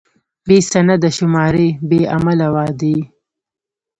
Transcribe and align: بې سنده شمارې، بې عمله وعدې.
بې 0.47 0.57
سنده 0.71 1.09
شمارې، 1.17 1.67
بې 1.89 2.01
عمله 2.15 2.47
وعدې. 2.55 2.97